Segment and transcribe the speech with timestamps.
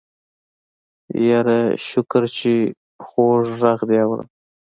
[1.27, 2.53] يره شکر چې
[3.05, 4.27] خوږ غږ دې اورم.